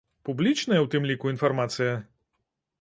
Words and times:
Публічная 0.29 0.79
ў 0.79 0.87
тым 0.95 1.03
ліку 1.11 1.33
інфармацыя? 1.35 1.93